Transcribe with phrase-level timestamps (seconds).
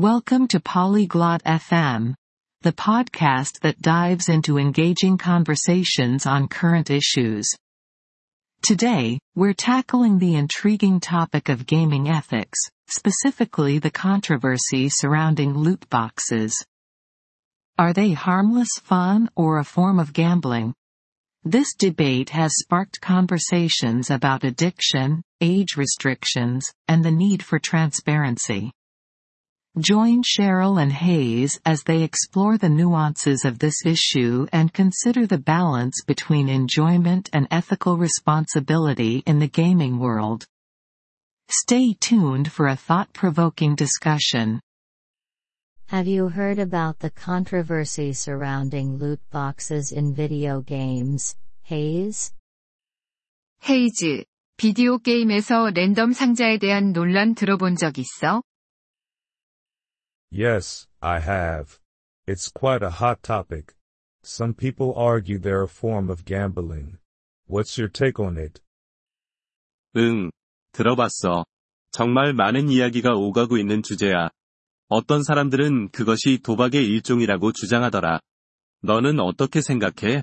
[0.00, 2.14] Welcome to Polyglot FM,
[2.62, 7.46] the podcast that dives into engaging conversations on current issues.
[8.62, 16.56] Today, we're tackling the intriguing topic of gaming ethics, specifically the controversy surrounding loot boxes.
[17.76, 20.72] Are they harmless fun or a form of gambling?
[21.44, 28.72] This debate has sparked conversations about addiction, age restrictions, and the need for transparency.
[29.77, 35.37] Join Cheryl and Hayes as they explore the nuances of this issue and consider the
[35.37, 40.45] balance between enjoyment and ethical responsibility in the gaming world.
[41.49, 44.61] Stay tuned for a thought-provoking discussion.
[45.87, 52.31] Have you heard about the controversy surrounding loot boxes in video games, Hayes?
[53.69, 54.23] 헤이즈,
[54.57, 58.41] 비디오 게임에서 랜덤 상자에 대한 논란 들어본 적 있어?
[60.30, 61.80] Yes, I have.
[62.26, 63.74] It's quite a hot topic.
[64.22, 66.98] Some people argue they're a form of gambling.
[67.46, 68.60] What's your take on it?
[69.96, 70.30] 응,
[70.72, 71.44] 들어봤어.
[71.90, 74.30] 정말 많은 이야기가 오가고 있는 주제야.
[74.88, 78.20] 어떤 사람들은 그것이 도박의 일종이라고 주장하더라.
[78.82, 80.22] 너는 어떻게 생각해?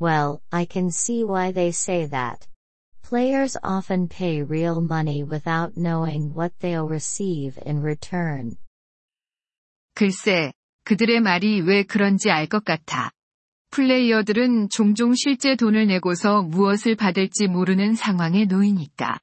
[0.00, 2.48] Well, I can see why they say that.
[3.03, 8.55] Players often pay real money without knowing what they'll receive in return.
[9.95, 10.53] 글쎄,
[10.85, 13.11] 그들의 말이 왜 그런지 알 것 같아.
[13.71, 19.19] 플레이어들은 종종 실제 돈을 내고서 무엇을 받을지 모르는 상황에 놓이니까.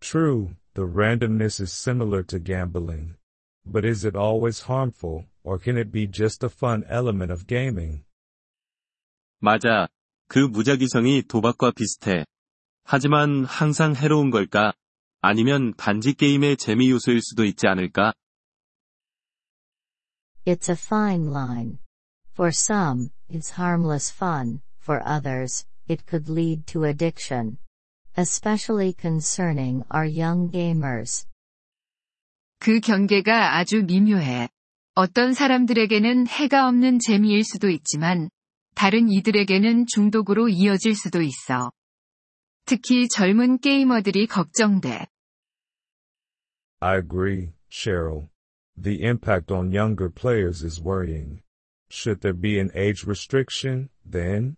[0.00, 3.16] True, the randomness is similar to gambling.
[3.64, 8.04] But is it always harmful, or can it be just a fun element of gaming?
[9.40, 9.88] 맞아.
[10.27, 12.25] 그 무작위성이 도박과 비슷해.
[12.83, 14.73] 하지만 항상 해로운 걸까?
[15.21, 18.13] 아니면 단지 게임의 재미 요소일 수도 있지 않을까?
[20.45, 21.79] It's a fine line.
[22.33, 27.57] For some, it's harmless fun, for others, it could lead to addiction.
[28.15, 31.25] Especially concerning our young gamers.
[32.59, 34.49] 그 경계가 아주 미묘해.
[34.93, 38.29] 어떤 사람들에게는 해가 없는 재미일 수도 있지만,
[38.75, 41.71] 다른 이들에게는 중독으로 이어질 수도 있어.
[42.65, 45.07] 특히 젊은 게이머들이 걱정돼.
[46.81, 48.29] I agree, Cheryl.
[48.81, 51.41] The impact on younger players is worrying.
[51.89, 54.57] Should there be an age restriction, then?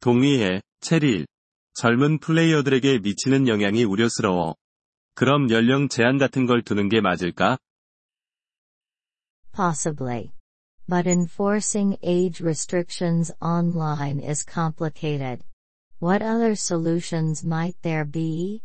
[0.00, 1.26] 동의해, 체릴.
[1.74, 4.54] 젊은 플레이어들에게 미치는 영향이 우려스러워.
[5.14, 7.58] 그럼 연령 제한 같은 걸 두는 게 맞을까?
[9.52, 10.35] Possibly.
[10.87, 15.43] But enforcing age restrictions online is complicated.
[15.99, 18.61] What other solutions might there be?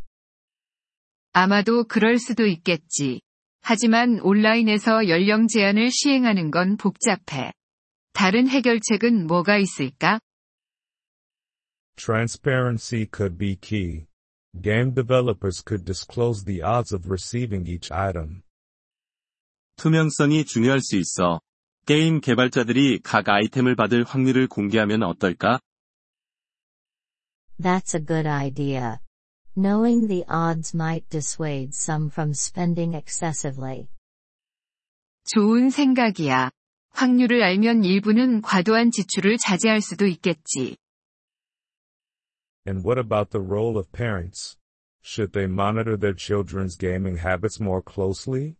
[1.32, 3.20] 아마도 그럴 수도 있겠지.
[3.60, 7.52] 하지만 온라인에서 연령 제한을 시행하는 건 복잡해.
[8.12, 10.20] 다른 해결책은 뭐가 있을까?
[11.96, 14.06] Transparency could be key.
[14.60, 18.42] Game developers could disclose the odds of receiving each item.
[19.76, 21.40] 투명성이 중요할 수 있어.
[21.86, 25.60] 게임 개발자들이 각 아이템을 받을 확률을 공개하면 어떨까?
[27.58, 28.98] That's a good idea.
[29.56, 33.88] Knowing the odds might dissuade some from spending excessively.
[35.24, 36.50] 좋은 생각이야.
[36.90, 40.76] 확률을 알면 일부는 과도한 지출을 자제할 수도 있겠지.
[42.66, 44.56] And what about the role of parents?
[45.02, 48.56] Should they monitor their children's gaming habits more closely?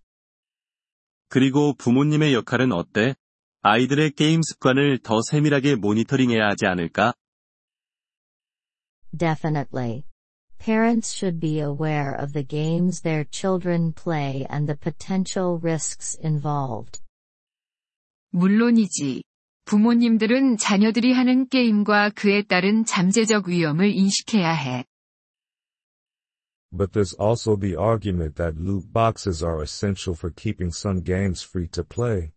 [1.32, 3.16] 그리고 부모님의 역할은 어때?
[3.62, 7.14] 아이들의 게임 습관을 더 세밀하게 모니터링해야 하지 않을까?
[9.18, 10.04] Definitely.
[10.60, 17.00] Parents should be aware of the games their children play and the potential risks involved.
[18.32, 19.24] 물론이지.
[19.64, 24.84] 부모님들은 자녀들이 하는 게임과 그에 따른 잠재적 위험을 인식해야 해.
[26.73, 31.69] But there's also the argument that loot boxes are essential for keeping some games free
[31.69, 32.33] to play.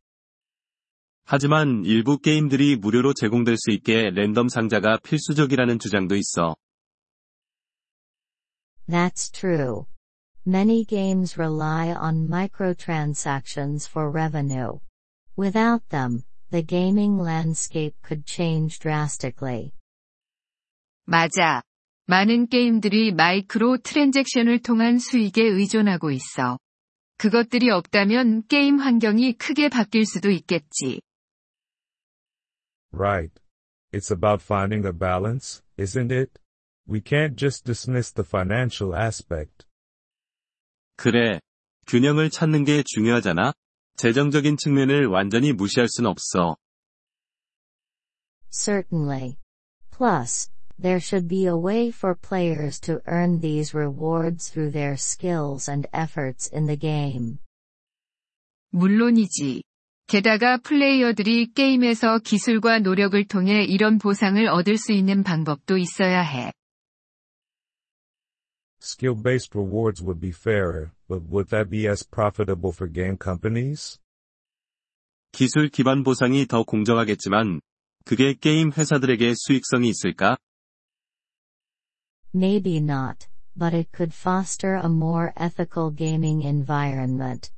[1.26, 6.56] 하지만 일부 게임들이 무료로 제공될 수 있게 랜덤 상자가 필수적이라는 주장도 있어.
[8.88, 9.86] That's true.
[10.44, 14.80] Many games rely on microtransactions for revenue.
[15.38, 19.74] Without them, the gaming landscape could change drastically.
[21.06, 21.62] 맞아.
[22.07, 26.59] 많은 게임들이 마이크로 트랜잭션을 통한 수익에 의존하고 있어.
[27.17, 31.01] 그것들이 없다면 게임 환경이 크게 바뀔 수도 있겠지.
[32.93, 33.41] Right.
[33.93, 36.39] It's about finding a balance, isn't it?
[36.87, 39.67] We can't just dismiss the financial aspect.
[40.97, 41.41] 그래.
[41.87, 43.53] 균형을 찾는 게 중요하잖아.
[43.97, 46.57] 재정적인 측면을 완전히 무시할 순 없어.
[48.51, 49.37] Certainly.
[49.91, 50.51] Plus,
[50.82, 55.88] there should be a way for players to earn these rewards through their skills and
[55.94, 57.40] efforts in the game.
[58.72, 59.64] 물론이지.
[60.08, 66.52] 게다가 플레이어들이 게임에서 기술과 노력을 통해 이런 보상을 얻을 수 있는 방법도 있어야 해.
[68.82, 74.00] Skill-based rewards would be fairer, but would that be as profitable for game companies?
[75.32, 77.62] 기술 기반 보상이 더 공정하겠지만,
[78.06, 80.38] 그게 게임 회사들에게 수익성이 있을까?
[82.35, 87.53] Maybe not, but it could foster a more ethical gaming environment.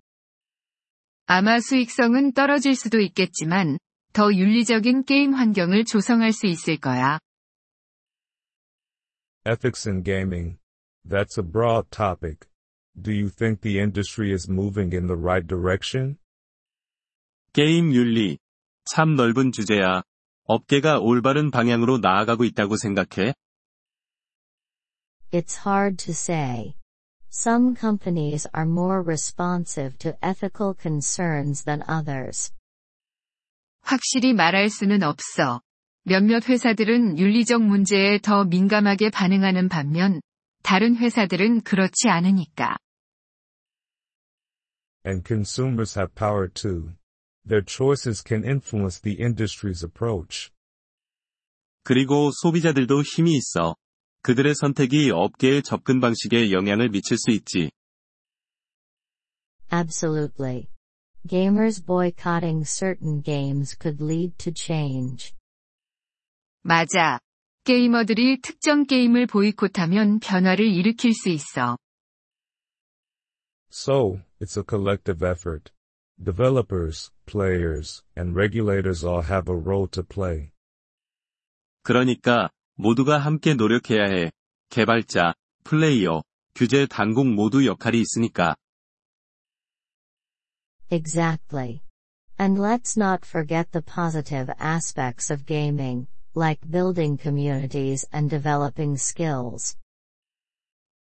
[1.27, 3.79] 아마 수익성은 떨어질 수도 있겠지만,
[4.13, 7.19] 더 윤리적인 게임 환경을 조성할 수 있을 거야.
[9.47, 10.59] Ethics in gaming.
[11.09, 12.47] That's a broad topic.
[13.01, 16.19] Do you think the industry is moving in the right direction?
[17.53, 18.39] 게임 윤리.
[18.85, 20.03] 참 넓은 주제야.
[20.45, 23.35] 업계가 올바른 방향으로 나아가고 있다고 생각해?
[25.32, 26.76] It's hard to say.
[27.30, 32.52] Some companies are more responsive to ethical concerns than others.
[33.82, 35.62] 확실히 말할 수는 없어.
[36.04, 40.22] 몇몇 회사들은 윤리적 문제에 더 민감하게 반응하는 반면,
[40.64, 42.78] 다른 회사들은 그렇지 않으니까.
[45.06, 46.94] And consumers have power too.
[47.48, 50.52] Their choices can influence the industry's approach.
[51.84, 53.76] 그리고 소비자들도 힘이 있어.
[54.26, 57.72] 그들의 선택이 업계의 접근 방식에 영향을 미칠 수 있지.
[59.72, 60.68] Absolutely.
[61.28, 65.34] Gamers boycotting certain games could lead to change.
[66.64, 67.20] 맞아.
[67.64, 71.78] 게이머들이 특정 게임을 보이콧하면 변화를 일으킬 수 있어.
[73.72, 75.72] So, it's a collective effort.
[76.22, 80.52] Developers, players, and regulators all have a role to play.
[81.84, 84.31] 그러니까 모두가 함께 노력해야 해.
[84.69, 85.35] 개발자,
[85.65, 86.23] 플레이어,
[86.55, 88.55] 규제 당국 모두 역할이 있으니까.
[90.91, 91.83] Exactly.
[92.39, 96.07] And let's not forget the positive aspects of gaming,
[96.37, 99.77] like building communities and developing skills.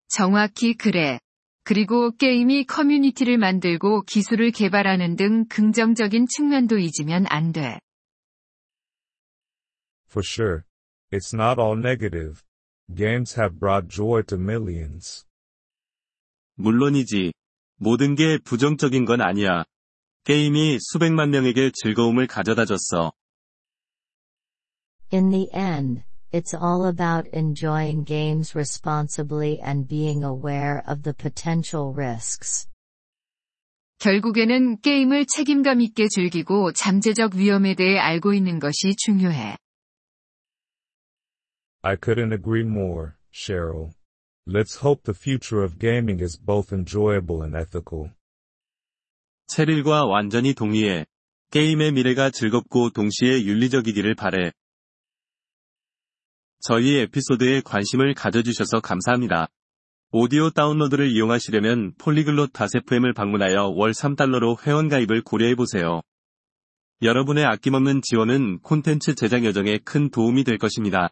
[0.08, 1.20] 정확히 그래.
[1.64, 7.80] 그리고 게임이 커뮤니티를 만들고 기술을 개발하는 등 긍정적인 측면도 잊으면 안 돼.
[10.08, 10.62] For sure.
[11.16, 12.44] It's not all negative.
[12.94, 15.24] Games have brought joy to millions.
[16.56, 17.32] 물론이지.
[17.78, 19.64] 모든 게 부정적인 건 아니야.
[20.26, 23.14] 게임이 수백만 명에게 즐거움을 가져다 줬어.
[25.14, 26.04] In the end,
[26.34, 32.68] it's all about enjoying games responsibly and being aware of the potential risks.
[34.00, 39.56] 결국에는 게임을 책임감 있게 즐기고 잠재적 위험에 대해 알고 있는 것이 중요해.
[41.88, 43.92] I couldn't agree more, Cheryl.
[44.48, 48.10] Let's hope the future of gaming is both enjoyable and ethical.
[49.46, 51.06] 체릴과 완전히 동의해.
[51.52, 54.52] 게임의 미래가 즐겁고 동시에 윤리적이기를 바래.
[56.60, 59.50] 저희 에피소드에 관심을 가져주셔서 감사합니다.
[60.10, 66.02] 오디오 다운로드를 이용하시려면 폴리글롯 다세프엠을 방문하여 월 3달러로 회원가입을 고려해보세요.
[67.04, 71.12] 여러분의 아낌없는 지원은 콘텐츠 제작 여정에 큰 도움이 될 것입니다.